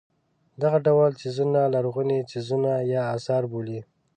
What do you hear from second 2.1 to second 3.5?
څیزونه یا اثار